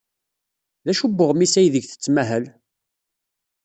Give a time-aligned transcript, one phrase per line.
[0.85, 2.45] D acu n uɣmis aydeg tettmahal?